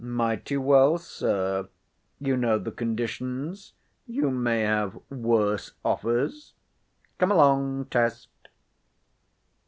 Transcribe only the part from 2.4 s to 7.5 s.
the conditions—you may have worse offers. Come